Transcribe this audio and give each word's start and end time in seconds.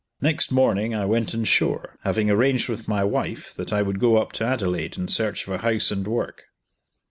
Next 0.19 0.51
morning 0.51 0.95
I 0.95 1.05
went 1.05 1.35
on 1.35 1.43
shore, 1.43 1.95
having 2.01 2.31
arranged 2.31 2.67
with 2.67 2.87
my 2.87 3.03
wife 3.03 3.53
that 3.53 3.71
I 3.71 3.83
would 3.83 3.99
go 3.99 4.17
up 4.17 4.31
to 4.31 4.43
Adelaide 4.43 4.97
in 4.97 5.07
search 5.07 5.45
of 5.47 5.53
a 5.53 5.59
house 5.59 5.91
and 5.91 6.07
work. 6.07 6.45